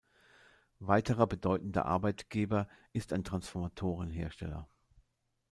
[0.79, 4.67] Weiterer bedeutender Arbeitgeber ist ein Transformatoren-Hersteller.